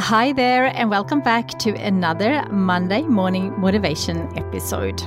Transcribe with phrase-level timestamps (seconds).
[0.00, 5.02] Hi there, and welcome back to another Monday morning motivation episode.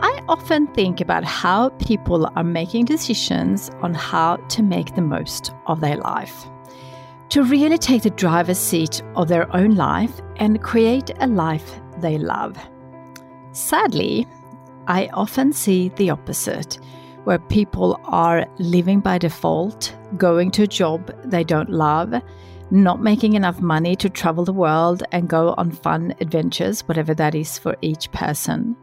[0.00, 5.52] I often think about how people are making decisions on how to make the most
[5.66, 6.50] of their life,
[7.28, 12.18] to really take the driver's seat of their own life and create a life they
[12.18, 12.58] love.
[13.52, 14.26] Sadly,
[14.88, 16.80] I often see the opposite,
[17.22, 22.20] where people are living by default, going to a job they don't love
[22.70, 27.34] not making enough money to travel the world and go on fun adventures, whatever that
[27.34, 28.76] is for each person,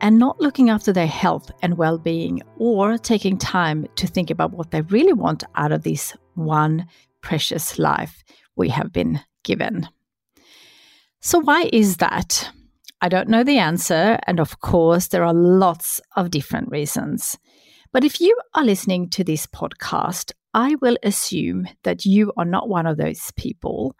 [0.00, 4.52] and not looking after their health and well being or taking time to think about
[4.52, 6.86] what they really want out of this one
[7.20, 8.24] precious life
[8.56, 9.88] we have been given.
[11.20, 12.50] So, why is that?
[13.00, 17.38] I don't know the answer, and of course, there are lots of different reasons.
[17.92, 22.68] But if you are listening to this podcast, I will assume that you are not
[22.68, 23.94] one of those people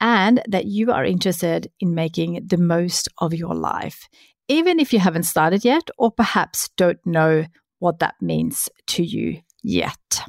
[0.00, 4.08] and that you are interested in making the most of your life,
[4.48, 7.44] even if you haven't started yet, or perhaps don't know
[7.80, 10.22] what that means to you yet.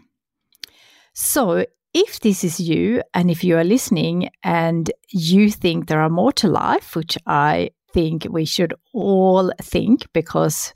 [1.13, 6.09] So, if this is you, and if you are listening and you think there are
[6.09, 10.73] more to life, which I think we should all think because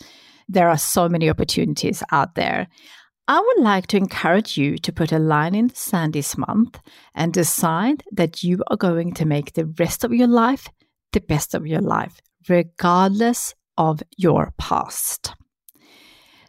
[0.49, 2.67] there are so many opportunities out there,
[3.27, 6.79] I would like to encourage you to put a line in the sand this month
[7.13, 10.67] and decide that you are going to make the rest of your life
[11.13, 15.35] the best of your life, regardless of your past.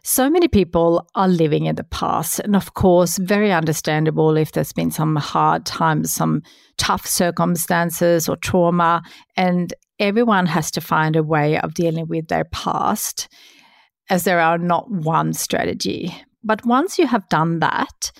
[0.03, 4.73] So many people are living in the past, and of course, very understandable if there's
[4.73, 6.41] been some hard times, some
[6.77, 9.03] tough circumstances or trauma,
[9.37, 13.29] and everyone has to find a way of dealing with their past,
[14.11, 16.13] as there are not one strategy.
[16.43, 18.11] But once you have done that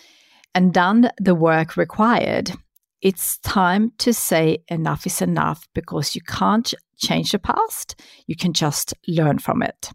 [0.56, 2.54] and done the work required,
[3.02, 8.00] it's time to say enough is enough because you can't change the past.
[8.26, 9.90] You can just learn from it.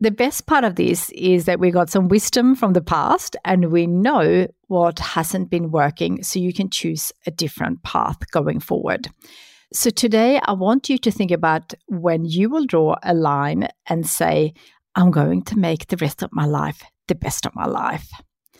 [0.00, 3.70] The best part of this is that we got some wisdom from the past and
[3.70, 9.08] we know what hasn't been working, so you can choose a different path going forward.
[9.72, 14.06] So, today I want you to think about when you will draw a line and
[14.06, 14.52] say,
[14.94, 18.08] I'm going to make the rest of my life the best of my life.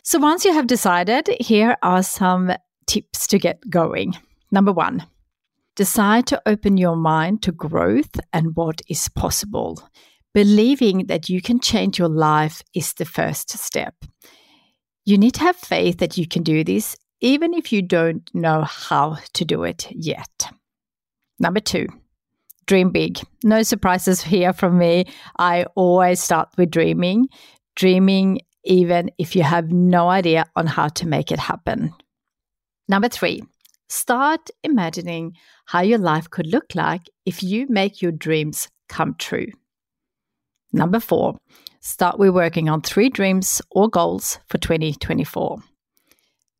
[0.03, 2.53] So once you have decided, here are some
[2.87, 4.15] tips to get going.
[4.51, 5.07] Number one,
[5.77, 9.89] decide to open your mind to growth and what is possible.
[10.35, 13.95] Believing that you can change your life is the first step.
[15.05, 18.63] You need to have faith that you can do this, even if you don't know
[18.63, 20.51] how to do it yet.
[21.39, 21.87] Number two,
[22.67, 23.19] dream big.
[23.45, 25.07] No surprises here from me.
[25.39, 27.29] I always start with dreaming
[27.75, 31.93] dreaming even if you have no idea on how to make it happen.
[32.89, 33.43] Number three,
[33.89, 35.35] start imagining
[35.67, 39.49] how your life could look like if you make your dreams come true.
[40.73, 41.39] Number four,
[41.81, 45.59] start with working on three dreams or goals for 2024.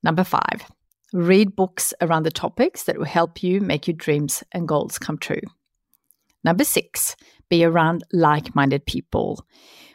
[0.03, 0.65] Number five,
[1.13, 5.19] read books around the topics that will help you make your dreams and goals come
[5.19, 5.41] true.
[6.45, 7.17] Number six,
[7.49, 9.45] be around like minded people.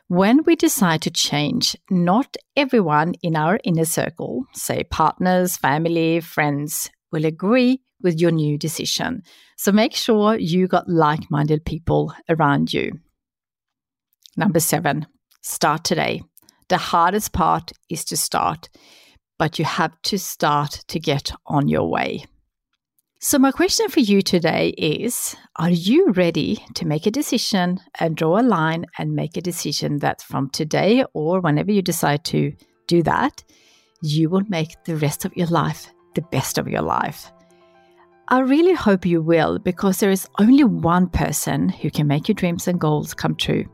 [0.07, 6.89] When we decide to change, not everyone in our inner circle, say partners, family, friends,
[7.11, 9.23] will agree with your new decision.
[9.57, 12.99] So make sure you got like minded people around you.
[14.37, 15.07] Number seven,
[15.41, 16.21] start today.
[16.69, 18.69] The hardest part is to start,
[19.39, 22.25] but you have to start to get on your way.
[23.19, 28.15] So, my question for you today is Are you ready to make a decision and
[28.15, 32.53] draw a line and make a decision that from today or whenever you decide to
[32.85, 33.43] do that,
[34.03, 37.31] you will make the rest of your life the best of your life?
[38.27, 42.35] I really hope you will because there is only one person who can make your
[42.35, 43.65] dreams and goals come true,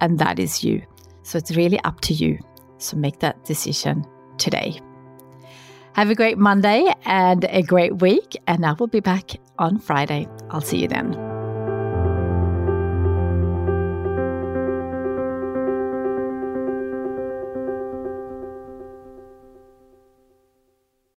[0.00, 0.80] and that is you.
[1.24, 2.38] So, it's really up to you.
[2.78, 4.04] So, make that decision
[4.38, 4.80] today.
[5.96, 10.28] Have a great Monday and a great week, and I will be back on Friday.
[10.50, 11.25] I'll see you then.